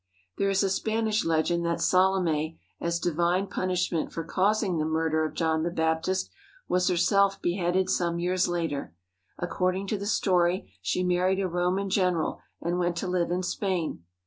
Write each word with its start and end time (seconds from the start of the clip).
There 0.39 0.49
is 0.49 0.63
a 0.63 0.69
Spanish 0.71 1.23
legend 1.23 1.63
that 1.67 1.79
Salome, 1.79 2.59
as 2.79 2.99
divine 2.99 3.45
pun 3.45 3.67
ishment 3.69 4.11
for 4.11 4.23
causing 4.23 4.79
the 4.79 4.83
murder 4.85 5.23
of 5.23 5.35
John 5.35 5.61
the 5.61 5.69
Baptist, 5.69 6.31
was 6.67 6.87
herself 6.87 7.39
beheaded 7.39 7.87
some 7.87 8.17
years 8.17 8.47
later. 8.47 8.95
According 9.37 9.85
to 9.89 9.99
the 9.99 10.07
story, 10.07 10.73
she 10.81 11.03
married 11.03 11.39
a 11.39 11.47
Roman 11.47 11.87
general 11.91 12.39
and 12.59 12.79
went 12.79 12.95
to 12.95 13.07
live 13.07 13.29
in 13.29 13.43
Spain. 13.43 14.03